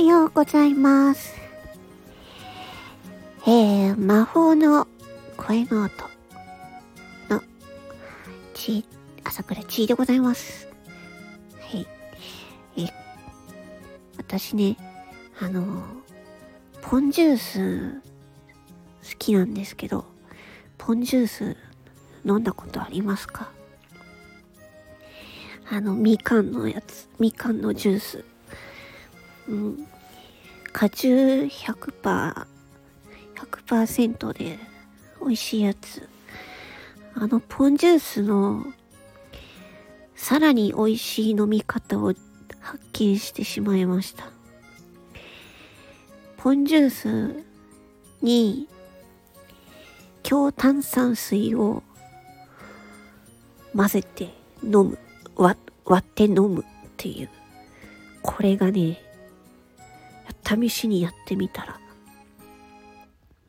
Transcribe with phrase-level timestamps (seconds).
[0.00, 1.34] はようございます。
[3.46, 4.88] えー、魔法の
[5.36, 5.92] 声の音
[7.28, 7.42] の
[8.54, 8.86] ち、
[9.24, 10.68] 朝倉ちーでございます。
[11.60, 11.86] はい。
[12.78, 12.86] え、
[14.16, 14.78] 私ね、
[15.38, 15.82] あの、
[16.80, 18.00] ポンジュース
[19.12, 20.06] 好きなんですけど、
[20.78, 21.56] ポンジュース
[22.24, 23.50] 飲んだことありますか？
[25.70, 28.24] あの、みかんのやつ、みかんのジュース。
[29.50, 29.86] うん。
[30.72, 32.46] 果汁100%、
[33.34, 34.58] 100%で
[35.20, 36.08] 美味しいやつ。
[37.14, 38.64] あの、ポンジュースの、
[40.14, 42.14] さらに美味しい飲み方を
[42.60, 44.30] 発見してしまいました。
[46.36, 47.44] ポンジュース
[48.22, 48.68] に、
[50.22, 51.82] 強炭酸水を
[53.74, 54.32] 混ぜて
[54.62, 54.98] 飲む。
[55.34, 56.64] 割割って飲むっ
[56.96, 57.30] ていう。
[58.22, 59.00] これがね、
[60.44, 61.80] 試しにやってみたら、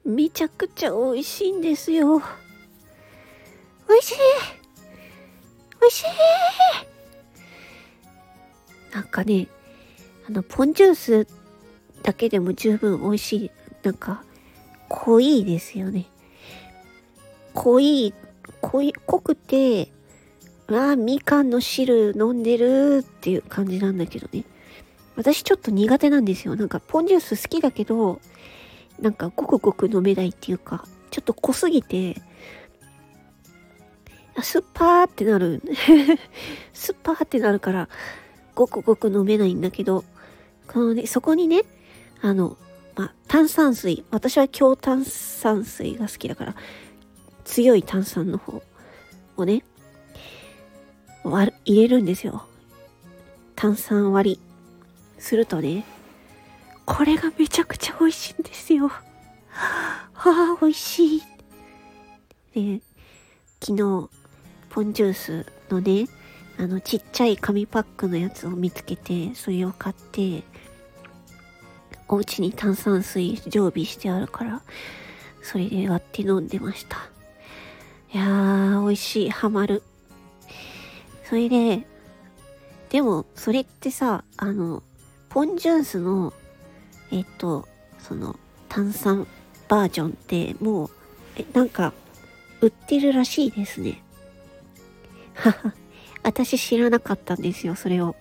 [0.04, 2.20] めちゃくちゃ美味しいんですよ。
[3.88, 4.16] 美味しい
[5.80, 6.06] 美味しい
[8.94, 9.48] なんかね、
[10.28, 11.28] あの、ポンジュース
[12.04, 13.52] だけでも十分美味しい。
[13.84, 14.24] なんか、
[14.90, 16.08] 濃いですよね。
[17.54, 18.14] 濃い、
[18.62, 19.92] 濃い、濃くて、
[20.68, 24.44] ああ、みかんの汁飲んでるっていう感じなんだけどね。
[25.22, 26.56] 私ちょっと苦手なんですよ。
[26.56, 28.20] なんかポンジュース好きだけど、
[29.00, 32.16] なんかごくごく飲めないっていうか、ちょっと濃すぎて、
[34.42, 35.62] スッパーってなる。
[36.74, 37.88] スッパーってなるから、
[38.56, 40.04] ごくごく飲めないんだけど、
[40.68, 41.66] このね、そこにね、
[42.22, 42.58] あの、
[42.96, 44.04] まあ、炭酸水。
[44.10, 46.56] 私は強炭酸水が好きだから、
[47.44, 48.64] 強い炭酸の方
[49.38, 49.64] をね、
[51.24, 52.48] 割る入れるんですよ。
[53.56, 54.51] 炭酸割り。
[55.22, 55.86] するとね、
[56.86, 58.88] これがめちゃくちゃ美味しいんですよ。
[58.90, 59.04] は
[60.24, 61.22] あ、美味しい。
[62.54, 62.82] で、
[63.62, 64.10] 昨日、
[64.70, 66.08] ポンジュースのね、
[66.58, 70.44] あの、ちっちゃい紙パックのやつを見つけて、それを買って、
[72.08, 74.64] お家に炭酸水常備してあるから、
[75.44, 76.98] それで割って飲んでました。
[78.12, 79.84] いやー、美味しい、ハマる。
[81.30, 81.86] それで、
[82.90, 84.84] でも、それってさ、あの、
[85.32, 86.34] ポンジュースの、
[87.10, 87.66] えっと、
[88.00, 88.38] その、
[88.68, 89.26] 炭酸
[89.70, 90.90] バージョンって、もう、
[91.38, 91.94] え、なんか、
[92.60, 94.04] 売ってるらしいですね。
[95.34, 95.74] はは。
[96.24, 98.18] 私知らなかったんですよ、それを。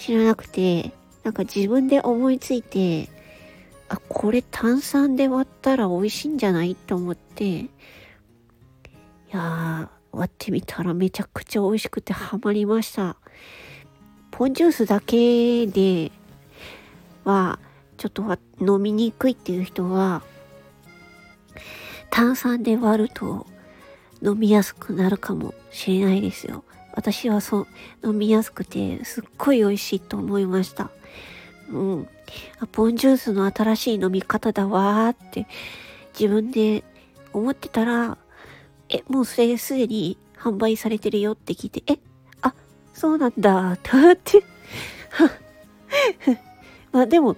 [0.00, 3.08] 知らなくて、なんか自分で思いついて、
[3.88, 7.68] あ、これ炭酸で割ったら美味しいんじゃないと思って、い
[9.30, 13.16] やー、割ってみたらめちゃくちゃ美味しくてハマりました。
[14.38, 16.12] ポンジュースだけで
[17.24, 17.58] は、
[17.96, 18.22] ちょっと
[18.60, 20.22] 飲みにくいっていう人は、
[22.08, 23.48] 炭酸で割ると
[24.22, 26.62] 飲みやすくなるかもしれないですよ。
[26.94, 27.66] 私はそう、
[28.04, 30.92] 飲みやすくて、すっごい美味しいと思いました。
[31.72, 32.08] うん。
[32.60, 35.48] あ、ポンジュースの新しい飲み方だわーって
[36.16, 36.84] 自分で
[37.32, 38.16] 思ってたら、
[38.88, 41.98] え、もうそれすでに販売されてるよって聞いて、え、
[42.98, 44.42] そうなんだ、と思って。
[46.90, 47.36] まあでも、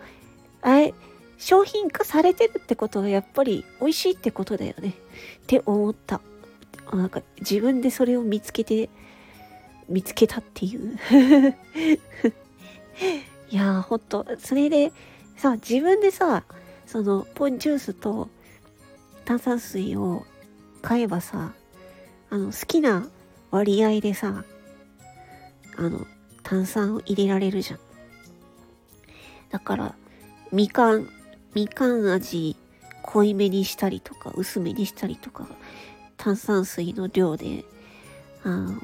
[0.62, 0.94] あれ、
[1.37, 4.94] 商品化されてるってことはやっぱり美味しいってことだよね。
[5.43, 6.22] って思った。
[6.93, 8.88] なんか自分でそれを見つけて、
[9.87, 10.99] 見つけたっていう。
[13.50, 14.93] いやー、ほんと、それで
[15.37, 16.44] さ、自分でさ、
[16.87, 18.31] その、ポンジュースと
[19.26, 20.25] 炭酸水を
[20.81, 21.53] 買えばさ、
[22.31, 23.09] あの、好きな
[23.50, 24.44] 割合でさ、
[25.76, 26.06] あの、
[26.42, 27.81] 炭酸を入れられるじゃん。
[29.50, 29.94] だから、
[30.53, 31.08] みかん、
[31.54, 32.56] みかん味
[33.03, 35.47] 濃いめにしたりとか、薄めにしたりとか、
[36.16, 37.64] 炭酸水の量で、
[38.44, 38.81] あの、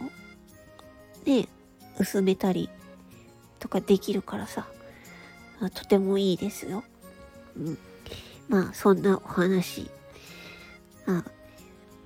[1.24, 1.48] ね、
[1.98, 2.68] 薄めたり
[3.58, 4.66] とかできるからさ、
[5.74, 6.84] とてもいいですよ。
[7.56, 7.78] うん。
[8.48, 9.90] まあ、そんなお話。
[11.06, 11.24] あ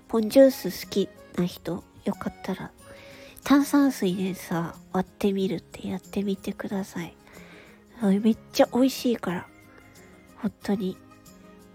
[0.08, 2.70] ポンジュース好きな人、よかったら、
[3.44, 7.14] 炭酸水でさ、割ってみるってやってみてください。
[8.22, 9.46] めっちゃ美味しいから。
[10.36, 10.96] 本当に。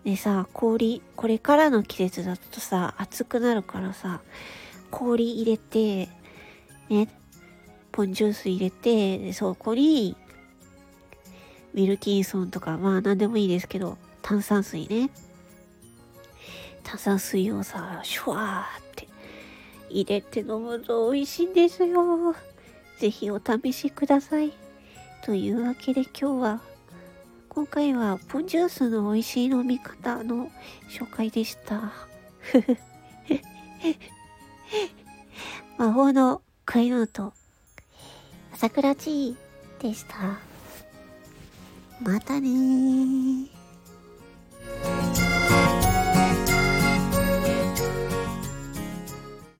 [0.03, 4.21] でさ、氷、これからの季節だとさ、暑くなるからさ、
[4.91, 6.09] 氷入れて、
[6.89, 7.07] ね、
[7.91, 10.15] ポンジュース入れて、でそこに、
[11.73, 15.09] ウィルキンソンとか、まあ何でもいいですけど、炭酸水ね。
[16.83, 18.84] 炭酸水をさ、シュワーっ
[19.89, 22.35] 入れて飲むと美味しいんですよ。
[22.99, 24.53] ぜひお試しください。
[25.23, 26.61] というわけで今日は
[27.49, 30.49] 今回はポンジュースの美味しい飲み方の
[30.89, 31.93] 紹介でした。
[35.77, 37.33] 魔法の恋のと、
[38.53, 39.35] 朝倉ち
[39.79, 40.39] でした。
[42.01, 43.64] またねー。